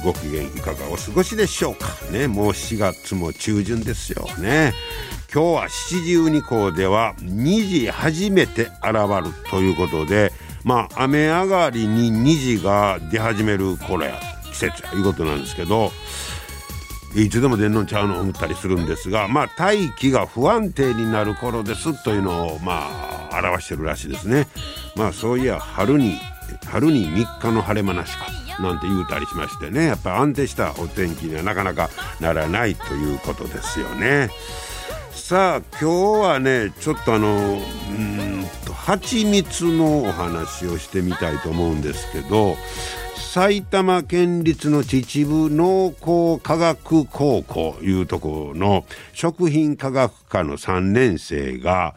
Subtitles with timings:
[0.00, 1.88] ご機嫌いかがお過ごしでしょうか？
[2.10, 4.72] ねもう4月も中旬ですよね。
[5.32, 10.32] 今日は七十二校では2時初めて現るということで
[10.64, 14.18] まあ雨上がりに虹が出始める頃や
[14.50, 15.92] 季節ということなんですけど
[17.14, 22.88] いつでも出んのちゃうの思ったりするんですがまあ大気が不安定になる頃ですというのをま
[23.30, 24.48] あ表してるらしいですね。
[24.96, 26.16] まあそういや春に
[26.66, 28.39] 春に3日の晴れ間なしか。
[28.58, 31.90] なんて言うたりしましてねやっぱ安定したお天気にはなかなか
[32.20, 34.30] ならないということですよね。
[35.12, 42.56] さあ今日はねちょっとあのうんと蜂蜜のお話をしてみたいと思うんですけど
[43.16, 51.94] 埼玉県立の秩父農工科学高校いうところの食品科学科の3年生が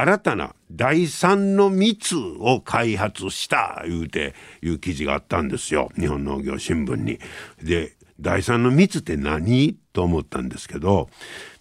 [0.00, 7.18] 新たな第三の蜜を開発した言うていう記事があったんですよ日本農業新聞に。
[7.62, 9.76] で第三の蜜って何？
[9.92, 11.10] と思ったんですけど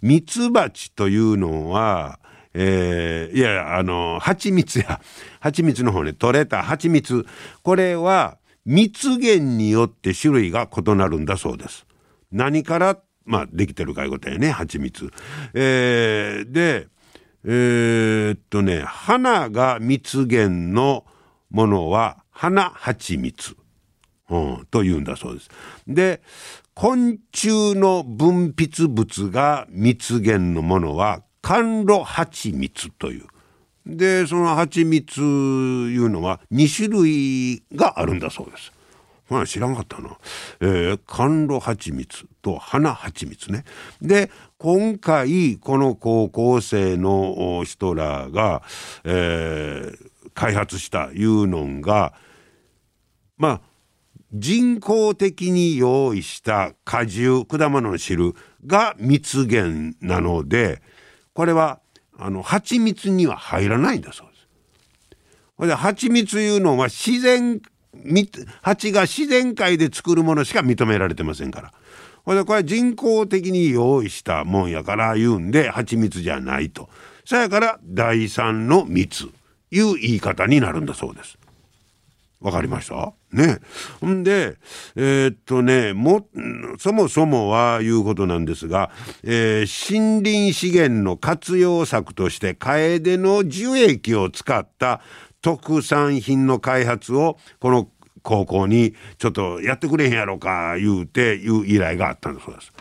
[0.02, 2.20] ミツバチというのは
[2.54, 5.02] えー、いやあの蜂蜜や
[5.40, 7.26] 蜂蜜の方ね取れた蜂蜜
[7.62, 11.86] これは蜜源によって種類が異なるんだそうです。
[12.32, 15.12] 何からまあできてるかいうことやね蜂蜜。
[15.54, 16.88] えー、で
[17.46, 21.06] えー、っとね、花が蜜源の
[21.50, 23.56] ものは花蜂蜜、
[24.30, 25.50] うん、と言うんだそうです。
[25.88, 26.22] で、
[26.74, 33.26] 昆虫の分泌物が蜜源のものは甘露蜂蜜という。
[33.86, 38.72] で、その蜂蜜いうのは2種類があるんだそうです。
[39.30, 40.18] まあ知らんかったな。
[40.60, 43.64] えー、甘露蜂蜜と花蜂蜜ね。
[44.02, 48.64] で、今回、この高校生の人らが、
[49.04, 52.14] えー、開発したいうのが、
[53.38, 53.62] まあ、
[54.34, 58.36] 人工的に用意した果汁、果物の汁
[58.66, 60.82] が蜜源なので、
[61.34, 61.80] これは、
[62.18, 64.40] あの、蜂蜜には入らないんだそうです。
[65.56, 67.62] これで蜂蜜いうのは自然
[68.62, 71.74] 蜂が自然界で作るものしか認められてませんから。
[72.26, 76.90] これこれ人工的に用意したもんやから言うんで蜂蜜じゃないと。
[77.26, 79.26] そやから第三の蜜
[79.72, 81.38] いう言い方になるんだそうです。
[82.40, 83.14] わかりました？
[83.34, 83.60] ね。
[84.06, 84.56] んで、
[84.96, 86.26] えー、っとね、も、
[86.78, 88.92] そもそもはいうことなんですが、
[89.24, 95.02] えー、森林資源の活用策として、カエデの樹液を使った
[95.42, 97.90] 特産品の開発をこの
[98.22, 102.72] 高校にちょっとやってくれへんやろか言うていう依頼があったんだそうです。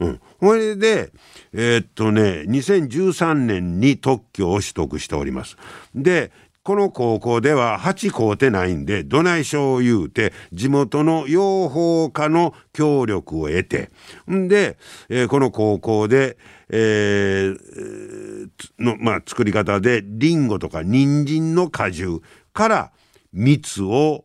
[0.00, 1.12] うん、それで
[1.52, 5.56] えー、っとね2013年に特許を取得しております。
[5.94, 13.90] でこの高校では8校てないんでどないしょう言うて地元の養蜂家の協力を得て
[14.30, 14.76] んで、
[15.08, 16.36] えー、この高校で
[16.72, 18.48] えー、
[18.78, 22.22] の、まあ、作り方でリンゴとか人参の果汁
[22.52, 22.92] から
[23.32, 24.24] 蜜を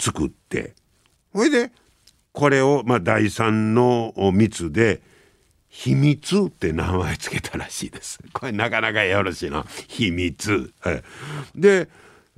[0.00, 0.74] 作って
[1.32, 1.72] ほいで
[2.32, 5.02] これを、まあ、第三の蜜で
[5.68, 8.18] 秘密って名前つけたらしいです。
[8.32, 9.64] これなかなかよろしいな。
[9.88, 10.72] 秘密。
[10.80, 11.02] はい、
[11.54, 11.88] で、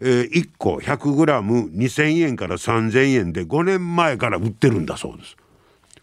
[0.01, 5.37] えー、1個 100g2,000 円から3,000円で5年前から売ってるんだそうです。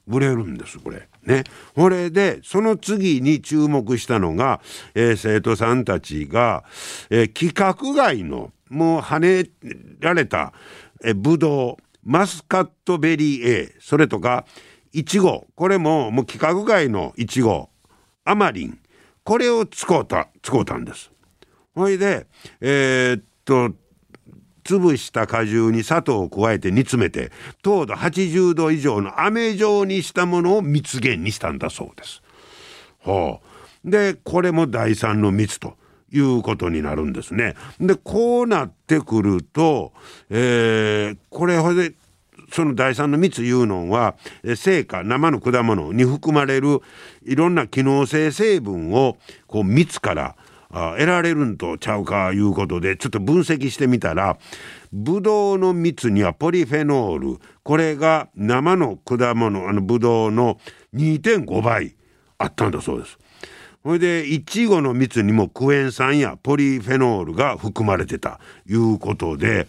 [0.09, 1.08] 売れるんですこれ。
[1.24, 1.44] ね。
[1.75, 4.59] これでその次に注目したのが、
[4.96, 6.64] えー、生徒さんたちが、
[7.09, 9.50] えー、規格外のもう跳ね
[10.00, 10.53] られた、
[11.03, 14.46] えー、ブドウマスカットベリー A それとか
[14.91, 17.70] いちごこれももう規格外のいちご
[18.26, 18.79] アマリン
[19.23, 21.11] これを使うた使うたんです。
[21.76, 22.26] ほいで
[22.61, 23.76] えー、っと
[24.70, 27.32] 潰した果汁に砂糖を加えて煮詰めて
[27.64, 32.22] 糖度80度以上の飴状にしたものを蜜源にしたんだそうです。
[33.00, 33.42] ほ
[33.86, 35.78] うでこれも第三の蜜と
[36.12, 37.56] いうことになるんですね。
[37.80, 39.94] でこうなってくると、
[40.30, 41.94] えー、これほで
[42.52, 44.16] その第三の蜜いうのは
[44.56, 46.82] 成果生の果物に含まれる
[47.24, 49.18] いろんな機能性成分を
[49.48, 50.36] こう蜜から
[50.72, 54.38] 得られるんとちゃうかいうことでちょっと分析してみたら
[54.92, 60.60] ブドウの蜜にはポリフェノールこれが生の果物あのブドウの
[60.94, 61.96] 2.5倍
[62.38, 63.18] あったんだそうです。
[63.82, 69.68] それでいちごの蜜にもクエン酸やポリフェノールが含まれてたいうことで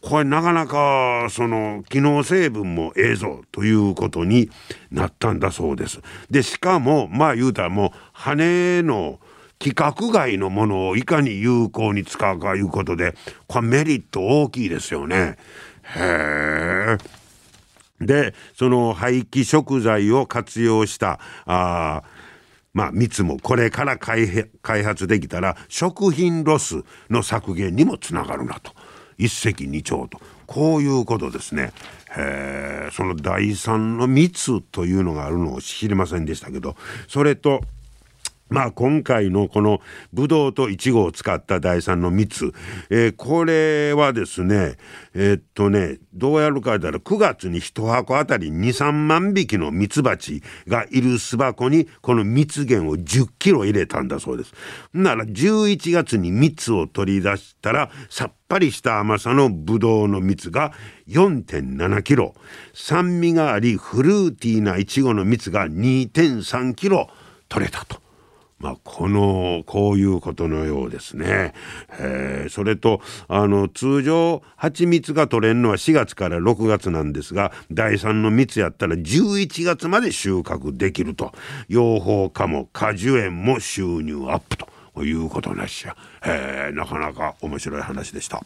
[0.00, 4.50] これなかなかその機能成分もええぞということに
[4.90, 6.00] なったんだそうです。
[6.30, 9.20] でしかもまあ言うたらもう羽の
[9.60, 13.14] 規格外のものをいかに有効に使うかいうことで
[13.46, 15.36] これメリット大きいですよね。
[15.96, 16.98] へえ。
[18.00, 22.02] でその廃棄食材を活用したあ
[22.72, 28.72] まあ蜜もこれから開発できたら食品ロスの削減にもつながるなと
[29.18, 31.72] 一石二鳥とこういうことですね。
[32.92, 36.74] その第三の蜜というのがあるのを知りませんでしたけど
[37.06, 37.60] それと
[38.50, 39.80] まあ今回のこの
[40.12, 42.52] ブドウとイチゴを使った第三の蜜、
[42.90, 44.76] えー、これはですね、
[45.14, 54.52] えー、っとね、どうやるかだら9月に1箱あたり2、3万匹の蜜蜂がいる巣箱にこの蜜源を10キロ入れたんだそうです。
[54.92, 60.72] なら11月に蜜を取り出したらさっぱりした甘さのブドウの蜜が
[61.08, 62.34] 4.7キロ、
[62.74, 67.08] 酸味がありフルーティーなイチゴの蜜が2.3キロ
[67.48, 68.09] 取れたと。
[68.60, 71.54] まあ、このこういうことのようですね。
[71.98, 81.32] えー、それとあの通常蜂蜜が取れるのは4月から6月なんですが第3の蜜やったら11月まで収穫できると
[81.68, 84.58] 養蜂家も果樹園も収入アップ
[84.94, 88.42] ということなしや、えー、なかなか面白い話でした。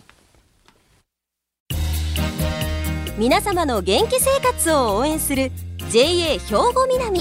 [3.16, 5.52] 皆様の元気生活を応援する
[5.90, 7.20] JA 兵庫南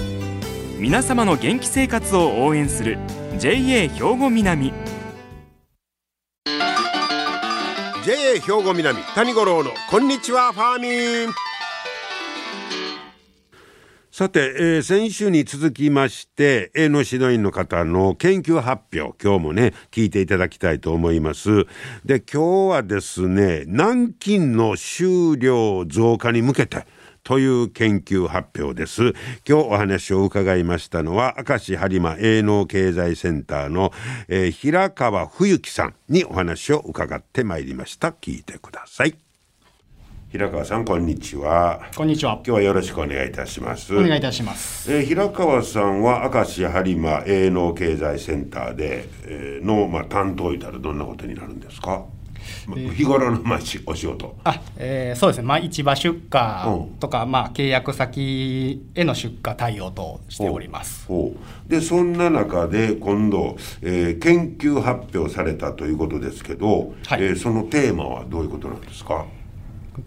[0.81, 2.97] 皆様の元気生活を応援する
[3.37, 4.73] JA 兵庫南。
[8.03, 11.33] JA 兵庫南谷五郎のこんにちはファーミン。
[14.11, 21.67] さて、えー、先週に続きまして営農指導員の方の研究発表今日もね聞いていただきたいと思います。
[22.05, 26.87] で今日はですね南京の収量増加に向けて
[27.23, 29.09] という研究発表です。
[29.09, 29.13] 今
[29.45, 33.91] 日お話を伺いましたのは明石播磨営農経済センターの、
[34.27, 38.09] えー、平川冬樹さんにお話を伺ってまいりました。
[38.09, 39.15] 聞いてください。
[40.31, 41.81] 平川さんこんにちは。
[41.93, 42.35] こんにちは。
[42.35, 43.93] 今日はよろしくお願いいたします。
[43.93, 52.05] お願いいたします、えー、平川さんは明石播磨営農経済センターで、えー、の、まあ、担当いたらどんなことになるんですか？
[52.95, 54.35] 日頃のまあお仕事。
[54.43, 56.19] あ、えー、そうですね、まあ、市場出荷
[56.99, 61.07] とか、うん、まあ、契約先への出荷対応としております。
[61.67, 69.25] でそんな中で今度、えー、研究発表されたということですけど、はい、えー、そのテーマはどういうことなんですか？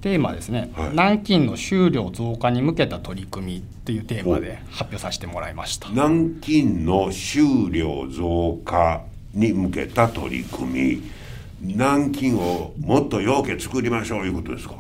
[0.01, 5.91] テーマですね、はい、南京の収量増加に向けた取り組みっていうテーマで発表させてもらいました。
[5.91, 9.03] 南京の収量増加
[9.35, 11.03] に向けた取り組み
[11.65, 14.75] 南京をもっとようけ作りましょういうことですか？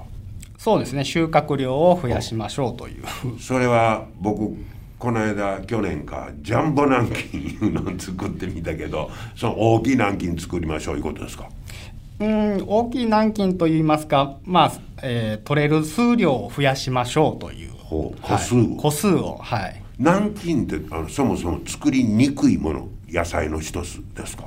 [0.58, 1.04] そうですね。
[1.04, 3.04] 収穫量を増やしましょうという。
[3.40, 4.54] それは僕
[4.98, 11.48] この間去年かジャンボ南京いうのを作ってみたけどその大きい南京作りましょういうことですか？
[12.20, 14.72] うん大きい南京といいますかまあ、
[15.02, 17.70] えー、取れる数量を増やしましょうという。
[17.90, 19.82] 個数を、はい、個数をはい。
[19.98, 24.44] 南京ってあのそもそも作りにくいもの野菜の一つですか？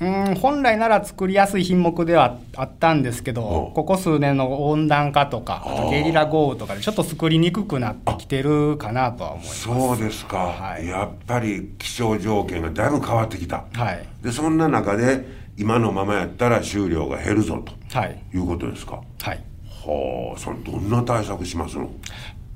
[0.00, 9.62] うん本来なら作りやすい品目ではあったんですけど、ここ数年の温暖化とかあとゲリラ豪雨とかでちょっと作りにくくなってきてるかなとは思います。
[9.62, 15.26] そうですか、はい、やっぱり気象条件がだいぶ変わってきた、はい、でそんな中で
[15.56, 19.02] 今のままやったら収量が減るぞと、はい、いうことですか？
[19.20, 19.44] はい。
[19.84, 21.90] はあそれどんな対策しますの？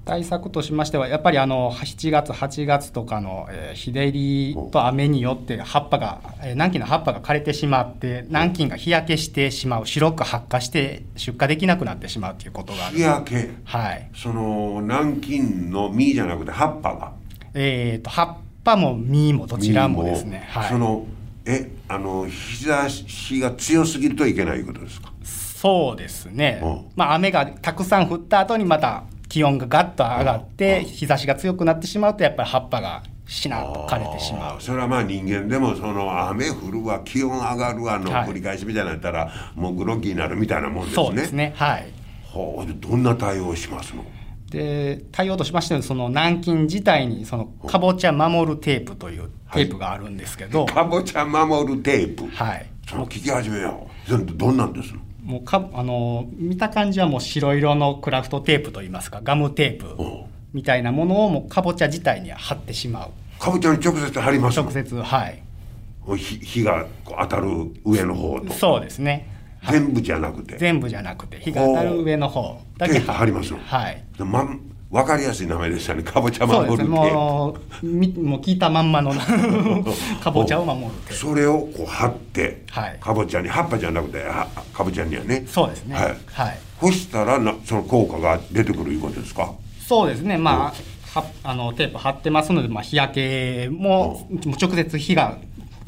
[0.05, 13.51] 対策としましてはやっぱりあの7月8月とかの、えー、日照りと雨によって葉っぱが、えー、南京の葉っぱが枯れてしまって南京が日焼けしてしまう白く発火して出荷できなくなってしまうということがある日焼け？
[13.65, 14.11] はい。
[14.15, 17.13] その南京の実じゃなくて葉っぱが？
[17.55, 21.07] えっ、ー、と葉っぱも実もどちらもですね、はい、その
[21.45, 25.13] えあの日差しが強すぎるといけないことですか？
[25.23, 26.61] そうですね。
[26.61, 34.61] うん、まあ、雨がたくさん降った後にまた気温がガッと上がって日差しが強くなってしまうとやっぱり葉っぱがしなっと枯れてしまう。
[34.61, 38.29] それはまあ人間でもその雨降るわ気温上がるわのはい。
[38.29, 41.07] 繰り返しみたいなのやったら、もうグロッギーになるみたいなもんですね。
[41.07, 41.91] そうですねはい。
[42.25, 44.05] ほうでどんな対応をしますの？
[44.51, 52.67] で対応としましてはその南京自体にそのかぼちゃ守るテープというテープがあるんですけど、かぼちゃ守るテープ、はい。
[52.87, 54.37] その聞き始めよう。
[54.37, 55.01] どんなんですの？
[55.23, 63.11] もうかあの見た感じはもう白色のクラフトテープといいますかガムテープおみたいなものをもうかぼちゃ自体に貼ってしまう。
[63.41, 64.65] かぼちゃに直接貼りますの？
[64.65, 65.43] 直接はい。
[66.17, 67.49] ひ火が当たる
[67.85, 69.29] 上の方とそうですね。
[69.71, 70.59] 全部じゃなくて？
[70.59, 73.61] 全部じゃなくて日が当たる上の方だけ貼りますの？
[73.61, 74.05] はい。
[74.19, 74.61] まん
[74.93, 76.03] 分かりやすい名前でしたね。
[76.03, 79.13] かぼちゃ守るテープもうみもう聞いたまんまの
[80.21, 82.99] かぼちゃを守るそれをこう貼って、はい。
[83.01, 85.45] かぼちゃに葉っぱじゃなくてはかぼちゃにはね。
[85.47, 85.95] そうですね。
[85.95, 86.17] はい。
[86.27, 86.59] はい。
[86.79, 89.55] 干したらなその効果が出てくるいうことですか？
[89.81, 90.75] そうですね、ま
[91.15, 95.39] あ、はあのテープ貼ってますので、まあ、日焼けももう直接火が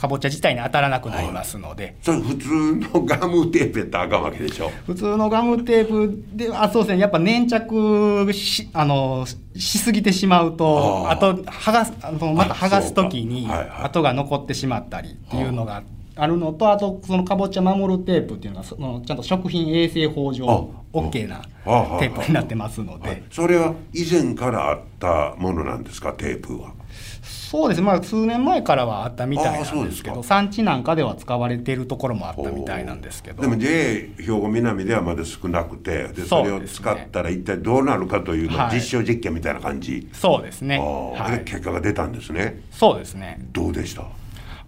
[0.05, 4.71] かぼちゃ自体に当たらなくなりますので、それ普通のガムテープやったらあかんわけでしょ？
[4.87, 7.01] 普通のガムテープではそうですね。
[7.01, 13.49] やっぱ粘着しあのしすぎてしまうとあと剥がすあのまた剥がす時に
[13.83, 15.83] 跡が残ってしまったりっていうのがあ
[16.27, 23.03] るのとあとそのかぼちゃ守るテープっていうのがそのちゃんと食品衛生法上あ OK なああテープになってますのはい。
[23.03, 23.25] で。
[23.31, 26.73] それは以前からあったものなんですかテープは？
[27.23, 27.81] そうです。
[27.81, 38.77] ね、まあ、数年前からはあったみたいああなんですけど、産地なんかでは使われているところもあったみたいなんですけど、でも JA 兵庫南ではまだ少なくてでそれを使ったら一体どうなるかという、まあはい。
[38.77, 42.63] 実証実験みたいな感じ、そうですね、はい、結果が出たんですね。
[42.71, 44.05] そうですね、どうでした？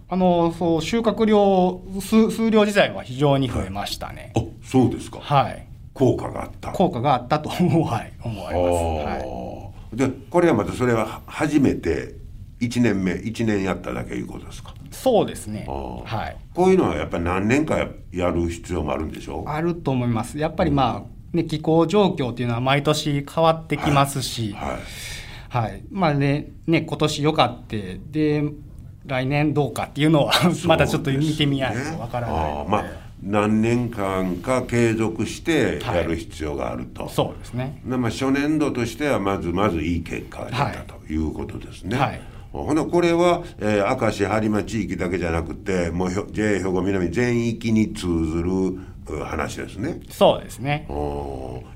[0.09, 5.19] あのそう収穫量数、数量自体は非常に増えましたね、あそうですか。
[5.19, 6.71] はい、効果があった。
[6.71, 9.25] 効果があったと思,、はい、思われます。
[9.25, 9.97] はい。
[9.97, 12.15] でこれはまたそれは初めて
[12.59, 14.73] 1年目1年やっただけいうことですか？
[14.91, 17.77] そうですね、はい、こういうのはやっぱり何年か
[18.11, 24.77] やる必要もあるんでしょあると思います、やっぱりまあ、ね、気候状況というのは毎年変わってきますし、はい。
[25.49, 28.43] はい、まあね、ね、今年良かって、で、
[29.07, 30.33] 来年どうかっていうのは、
[30.65, 32.85] またちょっと見てみないとわからないまあ
[33.23, 37.81] 何年間か継続してやる必要があると、そうですね。
[37.83, 41.97] でまあ、初年度としてはまずまずいい結果が出た、はいということですね。
[41.97, 42.21] はい
[42.53, 48.79] ほなこれは、えー、明石播磨地域だけじゃなくてもうひょ JA 兵庫南全域に通ずる
[49.15, 49.99] う話ですね。
[50.09, 50.85] そうですね。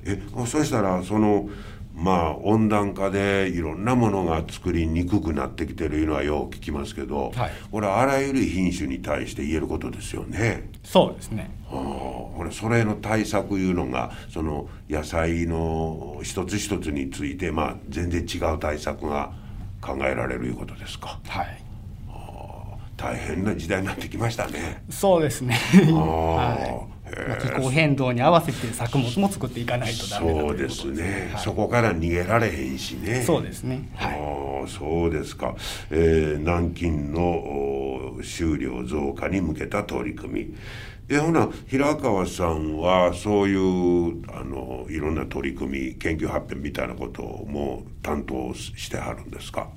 [0.04, 1.48] えそしたらその
[1.94, 10.70] まあ温暖化でいろんなものが作りにくくなってきてるいうのはよう聞きますけど、はいこれはあらゆる品種に対して言えることですよね。
[10.82, 11.50] そうですね。
[11.70, 19.32] あーこれそれの対策いうのがその野菜の一つ一つについて、まあ、全然違う対策が
[19.80, 21.62] 考えられるいうことですかはい。
[22.96, 24.84] 大変な時代になってきましたね。
[24.88, 25.58] そうですね。
[25.74, 27.01] あー はい。
[27.16, 33.22] へまあ気候変動に合わせて作物も作っていかないとダメだというですね、はいそこから逃げられへんしね。
[33.22, 33.88] そうですね。
[33.94, 34.18] はい。
[34.18, 35.54] ああそうですか、
[35.90, 37.22] えー南京の
[38.16, 40.54] お収量増加に向けた取り組み
[41.08, 49.68] えほな平川さんはそういうあのいろんな取り組み研究発表みたいなことをもう担当してはるんですか？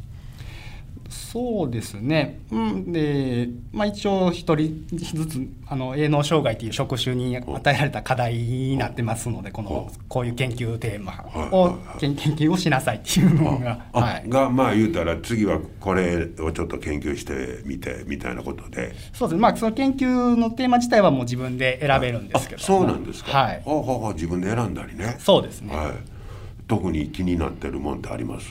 [1.09, 2.39] そうですね。
[2.51, 14.29] うん、で、まあ一応一人ずつあの営農障害という職種に与えられた課題になってますので、このこういう研究テーマを研研究をしなさいっていうのが、あはい。
[14.29, 19.41] がまあ言うたら次はこれをちょっと研究してみてみたいなことでそうですね。
[19.41, 23.61] まあその研究のテーマ自体はもう自分で選べるんですけどあそうなんですかはい。
[23.63, 25.75] ほうほうほう自分で選んだりねそうですね。
[25.75, 25.93] はい
[26.67, 28.47] 特に気になってるもんってあります？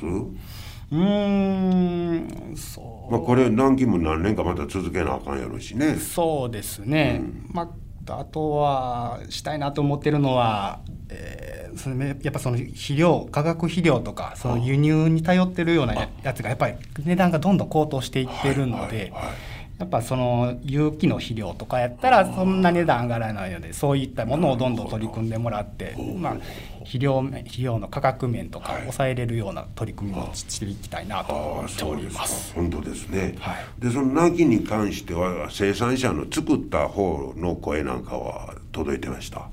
[0.95, 3.13] うーん、そう。
[3.13, 5.97] まあ、これ南京も何年かまた続けなあかんやろしね。
[5.97, 7.23] そうですね、
[7.53, 7.71] ま
[8.09, 16.75] あ、あとはしたいなと思ってるのは、えーそのねやっぱその肥料化学肥料とかその輸入に頼ってるようなややつがやっぱり
[17.05, 19.33] 値段がどんどん高騰していってるので、はいはいはい
[19.79, 26.37] やっぱその有機の肥料とかやったらそんな値段上がらないのでそういったものをどんどん取り組んでもらって、まあ、
[26.79, 32.55] 肥料面肥料の価格面とか抑えれるような取り組みをしていきたいなと思っております。
[32.55, 33.35] 本当ですね。
[33.41, 33.65] はい。
[33.79, 39.49] でその南京に関しては生産者の作った方の声なんかは届いてました？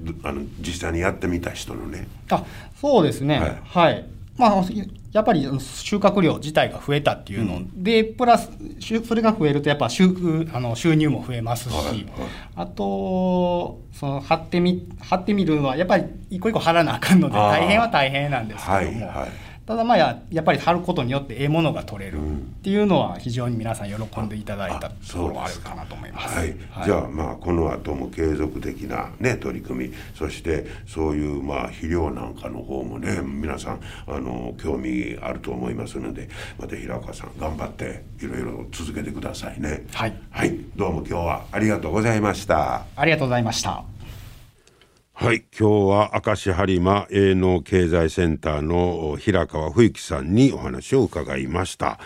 [0.00, 2.08] どあの実際にやってみた人のね。
[2.30, 2.42] あ
[2.80, 3.58] そうですね、はい。
[3.64, 4.06] はい、
[4.38, 4.64] まあ、
[5.16, 7.62] やっぱり収穫量自体が増えたっていうの。
[7.74, 8.50] で、うん、プラス
[9.02, 10.14] それが増えるとやっぱ収
[10.52, 12.06] あの収入も増えますし、はいはい、
[12.54, 18.76] あとその貼ってみ貼ってみるのはやっぱり一個一個貼らなあかんので大変は大変なんですけども。
[18.76, 18.86] はい
[19.22, 26.38] はいただまあややっぱり貼ることによってええものが取れるっていうのは非常に皆さん喜んでいただいたところはあるかなと思います。
[26.38, 39.84] はい、はい、じゃあまあこの後も継続的なね取り組みそしてそういうまあ肥料なんかの方もね皆さんあの興味あると思いますのでまた平岡さん頑張っていろいろ続けてくださいね。
[39.92, 42.84] はい、はい、どうも今日はありがとうございました。
[42.94, 43.95] ありがとうございました。
[45.18, 51.98] はい、今日は明石播磨営農経済センターの平川冬樹さんにお話を伺いました。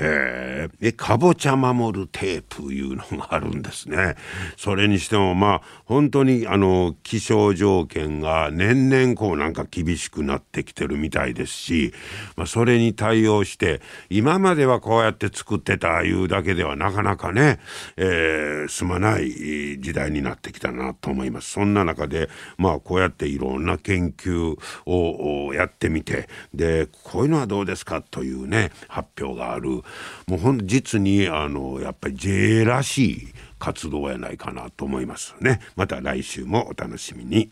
[0.00, 4.16] えー、かぼちゃ守るテープいうのがあるんですね。
[4.56, 11.92] それにしてもまあ本当にあの気象条件が年々こうなんか厳しくなってきてるみたいですし、
[12.36, 17.58] まあ、それに対応して今まではこうやって作ってたいうだけではなかなかね、
[17.96, 21.50] えー、すまない時代になってきたなと思います。
[21.50, 29.82] そんな中でまあこうやっていろんな研究をやってみてでこういうのはどうですかというね発表がある
[30.26, 33.28] もうほん実にあのやっぱり JA らしい
[33.58, 35.60] 活動やないかなと思いますね。
[35.76, 37.50] また来週もお楽しみに。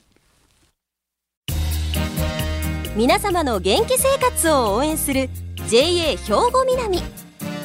[2.96, 5.28] 皆様の元気生活を応援する
[5.68, 7.02] JA 兵庫南。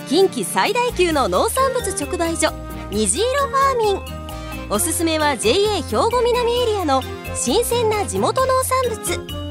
[0.10, 2.52] 近畿最大級の農産物直売所
[2.92, 4.22] 虹色ファーミン。
[4.70, 7.02] おすすめは JA 兵庫南エリアの
[7.34, 9.51] 新鮮な地元農産物。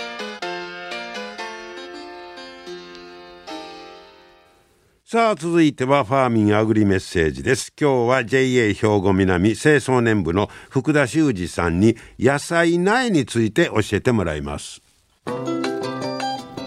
[5.11, 7.73] さあ続いてはファーミンアグリメッセージです。
[7.77, 14.81] 今日は JA 兵庫南清掃年部の福田修二さんに野菜苗について教えてもらいます。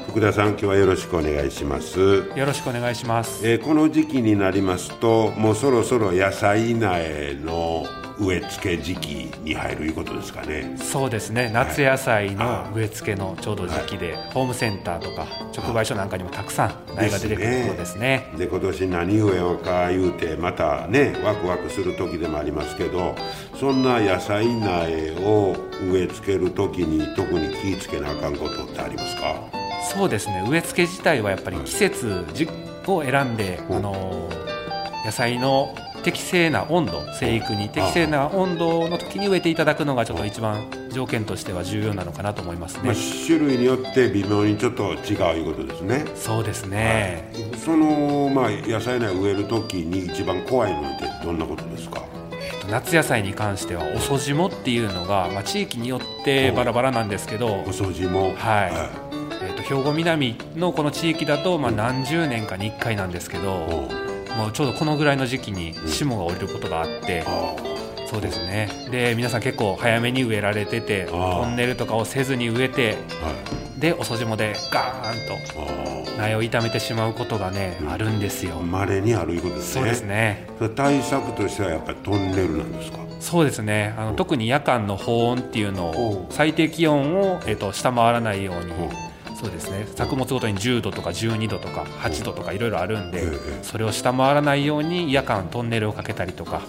[0.09, 1.99] 福田さん今日はよろしくお願いします。
[1.99, 7.87] よろしくお願いします、えー、この時期になりますともうそろそろ野菜苗の
[8.19, 9.09] 植え付け時期
[9.43, 10.77] に入るいうことですかね。
[10.79, 11.51] そうですね。
[11.53, 18.31] 夏野菜の植え付けのちょうど時期で、はい、ホームセンターとか直売所なんかにもたくさん苗が出てくるところですね。
[18.37, 23.17] で、ね、今年何植えようか言うてまたねワクワクする時でもありますけど
[23.59, 25.57] そんな野菜苗を
[25.91, 29.35] 植え付ける時に特に気ぃつけなあかんことってありますか？
[29.93, 30.45] そうですね。
[30.49, 32.25] 植え付け自体はやっぱり季節
[32.87, 34.31] を選んで、あの
[35.05, 35.75] 野菜の
[36.05, 42.95] 適正な温度生育に適正な温度の時に植えていただくのがちょっと一番条件としては重要なのかなと思いますね、まあ、
[43.27, 46.05] 種類によって微妙にちょっと違ういうことですね。
[46.15, 52.03] そうですね、はい、その、まあ、野菜苗植える時に一番怖いのってどんなことですか？
[52.71, 58.73] 夏野菜に関しては遅霜っていうのが、まあ、地域によってバラバラなんですけど遅霜はい、はい、
[59.43, 63.89] えーと、兵庫南のこの地域だと、まあ、何十年かに1回なんですけど
[64.37, 67.25] もうちょうどこのぐらいの時期に霜が降りることがあって、
[68.07, 68.69] そうですね。
[68.91, 72.97] で皆さん結構早めに植えられててトンネルとかをせずに植えて、
[73.79, 78.57] で遅霜でガーンと苗を傷めてしまうことがね、あるんですよ。
[78.61, 79.81] まれにあるいうことですね。
[79.81, 80.47] そうですね。
[80.77, 82.99] 対策としてはやっぱりトンネルなんですか？
[83.21, 83.95] そうですね。
[83.97, 88.73] あの特に夜間の保温っていうのを最低気温を、えー、と下回らないように
[89.45, 89.87] そうですね。
[89.95, 93.23] 作物ごとに10度とか12度とか8度とかいろいろあるんで、
[93.63, 96.63] それを下回らないように夜間トンネルをかけたりとか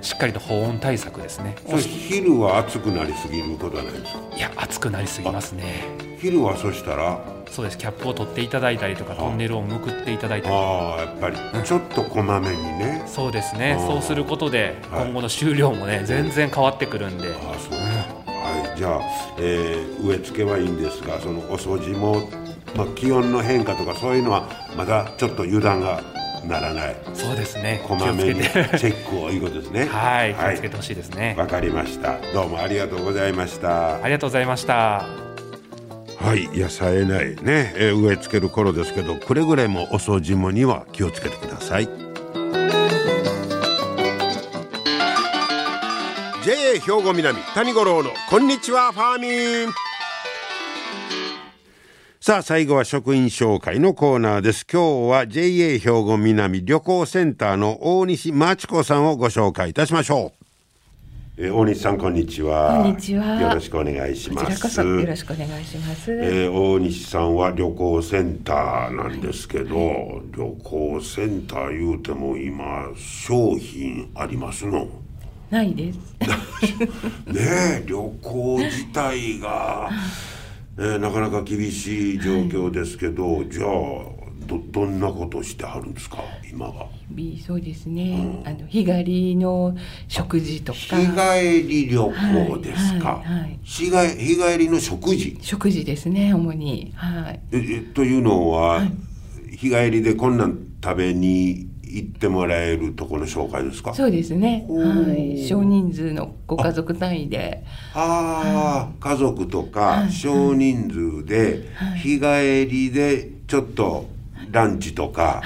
[0.00, 1.56] しっかりと保温対策ですね。
[1.78, 4.18] 昼は暑くなりすぎることはないですか？
[4.36, 5.84] いや暑くなりすぎますね。
[6.20, 7.20] 昼はそしたら？
[7.48, 7.78] そうです。
[7.78, 13.04] キャップを取っていただいたりとかトンネルをむくっていただいたりああやっぱり、ちょっとこまめにね。
[13.06, 13.76] そうですね。
[13.86, 17.28] そうすることで今後の収量もね、全然変わってくるんで。
[17.28, 17.77] ああそう、はい、
[18.78, 19.00] じゃあ、
[19.38, 22.30] えー、植え付けはいいんですがそのお掃除も、
[22.76, 26.00] まあ、気温の変化とかそういうのはまだちょっと油断が
[26.46, 26.96] ならない。
[27.14, 27.82] そうですね。
[27.86, 29.86] こまめにチェックをいうことですね。
[29.90, 31.34] はい気をつけてほしいですね。
[31.36, 32.18] わ、はい、かりました。
[32.32, 33.96] どうもありがとうございました。
[33.96, 35.28] ありがとうございました。
[36.20, 42.07] はい野菜苗ね、えー、植え付ける頃ですけどくれぐれもお掃除もには気をつけてください
[46.80, 49.72] 兵庫南谷五郎のこんにちはファーミン
[52.20, 60.38] さあ最後は職員紹介のコーナーです今日は JA 兵庫南旅行センターの大西真知子さんをご紹介いたしましょう
[61.40, 62.82] えー、大西さんこんにちは。
[62.82, 63.40] こんにちは。
[63.40, 64.60] よろしくお願いします。
[64.60, 66.12] こちらこそよろしくお願いします。
[66.12, 74.88] えー、大西さんは旅行センターなんですけど、はい、旅行センター言うても今商品ありますの？
[75.50, 75.98] ないです。
[77.26, 79.90] ね旅行自体が、
[80.78, 84.18] えー、なかなか厳しい状況ですけど、はい、じゃあ。
[84.48, 86.24] どどんなことしてはるんですか？
[86.50, 86.86] 今は。
[87.46, 89.76] そうですね、うん、あの日帰りの
[90.08, 90.78] 食事とか。
[90.78, 95.36] 日帰り旅行ですか、はいはいはい、日帰日帰りの食事。
[95.42, 96.92] 食事ですね主に。
[96.94, 97.40] はい。
[97.52, 98.92] えというのは、はい、
[99.56, 103.94] 日帰りでこんなん食べに行ってもらえるところの紹介ですか？
[103.94, 104.66] そうですね。
[104.68, 105.46] はい。
[105.46, 107.64] 少人数のご家族単位で。
[107.94, 114.06] ああ、家族とか少人数で日帰りでちょっと
[114.50, 115.42] ランチとか、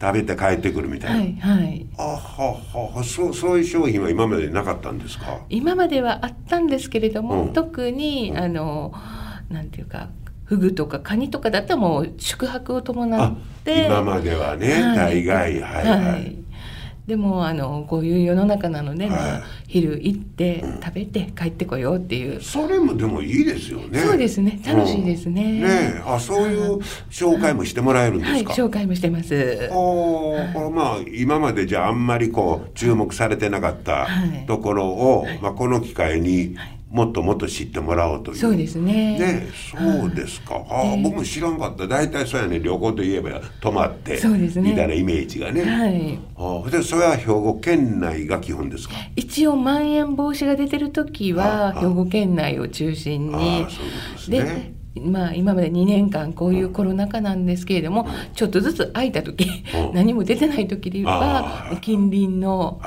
[0.00, 5.40] 食べて帰ってくるみたいな、はいはい、あははそうそういう商品は今までなかったんですか？
[5.48, 8.92] 今まではあったんですけれども、うん、特に、あの
[9.50, 10.08] なんていうか
[10.48, 13.84] フグとかカニとかだったらもう宿泊を伴って。
[13.84, 16.36] 今まではね、はい、大概はいはい、はい。
[17.06, 23.98] でもあのこういう世の中なので、はい、まあ、昼行って食べて帰ってこようっていう、それもでもいいですよね。
[24.00, 24.58] そうですね。
[24.64, 26.78] 楽しいですね、うん、ねあそういう
[27.10, 29.68] 紹介もしてもらえるんですか、はい、紹介もしてます。
[29.70, 34.06] おこまあ今までじゃああんまりこう注目されてなかった
[34.46, 36.56] ところを、まあ、この機会に、
[36.90, 38.36] もっともっと知ってもらおうという。
[38.36, 39.18] そうですね。
[39.18, 41.86] ねそうですか、ああ、えー、僕も知らんかった。
[41.86, 42.60] 大体そうやね。
[42.60, 45.64] 旅行といえば泊まってそうです、ね、みたいなイメージがね。
[45.64, 46.18] はい。
[46.36, 48.94] あでそれは兵庫県内が基本ですか？
[49.16, 53.66] 一応まん延防止が出てる時は兵庫県内を中心に。
[53.66, 54.74] あそうですね。
[55.00, 59.46] まあ、今まで2年間こういうコロナ禍なんですけれども、ちょっとずつ空いた時、
[59.92, 62.80] 何も出てない時で言えば近隣の。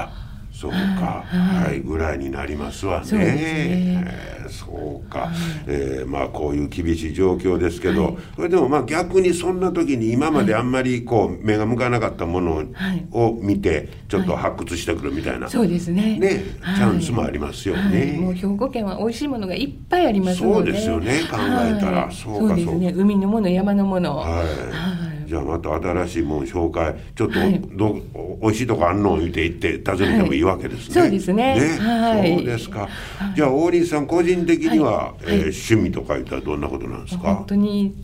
[0.61, 3.05] そうか、はい、はい、ぐらいになりますわね。
[3.05, 5.29] そうね、えー、そうか、はい、
[5.65, 12.63] えー、まあこういう厳しい状況ですけど、はい、それでもまあ逆にそんな時に今まであんまりこう目が向かなかったもの
[13.11, 16.19] を見てちょっと発掘してくるみたいな、そうですね。
[16.19, 22.93] ね、チャンスもありますよね、もう兵庫県は美味しいものがいっぱいありますのでそうですよね考えたら、そうかそうね。
[22.95, 24.17] 海のもの山のもの。
[24.17, 24.43] は
[25.07, 27.93] いじゃあまた新しいもん紹介ちょっと、はい、ど
[28.41, 31.55] 美味しいとこあんの言って行って訪ねてもいいわけですね、はい、そうですね。
[31.55, 32.89] ね、はい、そうですか、
[33.33, 37.33] じゃあ王林さん個人的には、はい、えー、趣味とか言ったらどんなことなんですか？
[37.35, 37.95] 本当に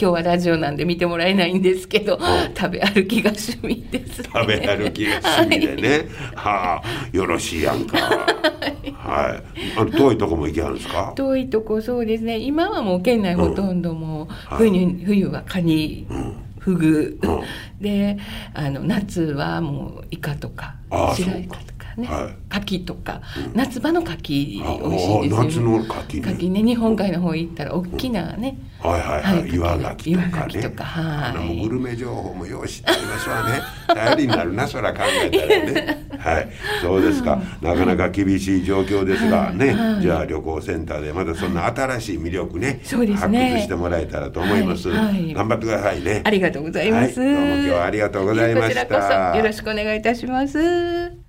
[0.00, 2.20] 今日はラジオなんで見てもらえないんですけど、
[2.56, 7.08] 食べ歩きが趣味です、ね、食べ歩きが趣味でね、はあ。
[7.12, 7.98] よろしいやんか。
[7.98, 11.12] はい、あの遠いとこも行けはるんですか？
[11.16, 12.38] 遠いとこそうですね。
[12.38, 17.42] 今はもう県内ほとんども、うん、はい、冬はカニ、うんフグ、うん、
[17.78, 18.16] で
[18.54, 20.76] あの夏はもうイカとか
[21.14, 25.48] 白イカとかね、はい、牡蠣とか、うん、夏場の牡蠣美味しいですよね。
[25.48, 26.32] 夏の牡蠣ね。
[26.32, 30.62] 牡蠣ね日本海の方行ったら大きなね、うん、はいはいはい、はい、岩牡蠣とかね。
[30.62, 31.62] とかはい。
[31.62, 33.60] グルメ情報もよう知ってますわね。
[33.94, 36.04] 頼りになるなそら考えたらね。
[36.18, 36.48] はい。
[36.82, 37.40] そうですか。
[37.60, 43.44] なかなか厳しい状況ですがね、はい、じゃあ旅行センターでまたそんな新しい魅力ね、そうですね。
[43.44, 45.34] 発掘してもらえたらと思います、はい。
[45.34, 46.22] 頑張ってくださいね。
[46.24, 49.36] ありがとうございます、どうも今日はありがとうございました。
[49.36, 51.23] よろしくお願いいたします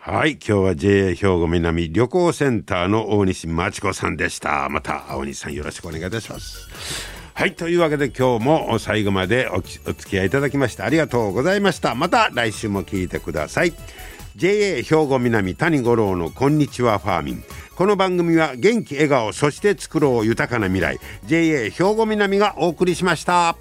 [0.00, 0.34] はい。
[0.34, 4.68] 今日は JA 兵庫南旅行センターの大西真知子さんでした。
[4.68, 6.68] また大西さんよろしくお願いいたします。
[7.34, 7.56] はい。
[7.56, 11.96] というわけで今日も最後までおお付き合いいただきましてありがとうございました。
[11.96, 13.72] また来週も聞いてください。
[14.36, 17.44] JA 兵庫南谷五郎のこんにちはファーミン。
[17.74, 23.56] この番組は元気笑顔そして作ろう豊かな未来 JA 兵庫南がお送りしました。